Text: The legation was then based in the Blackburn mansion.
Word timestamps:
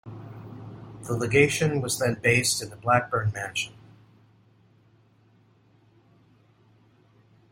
The 1.03 1.15
legation 1.15 1.79
was 1.79 1.99
then 1.99 2.15
based 2.23 2.63
in 2.63 2.71
the 2.71 2.75
Blackburn 2.75 3.31
mansion. 3.33 3.75